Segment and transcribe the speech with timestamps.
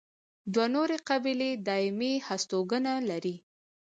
[0.53, 3.35] دوه نورې قبیلې دایمي هستوګنه لري.